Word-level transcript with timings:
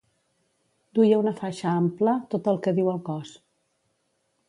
Duia 0.99 1.19
una 1.25 1.35
faixa 1.43 1.75
ampla 1.83 2.17
tot 2.35 2.53
el 2.55 2.61
que 2.65 2.77
diu 2.81 2.93
el 2.97 3.01
cos. 3.11 3.39